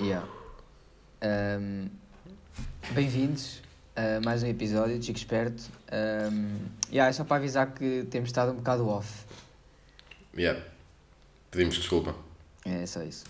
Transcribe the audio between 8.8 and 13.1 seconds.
off. Yeah. Pedimos desculpa. É só